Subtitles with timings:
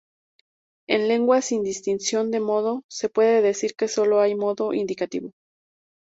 [0.89, 5.31] En lenguas sin distinción de modo, se puede decir que solo hay modo indicativo.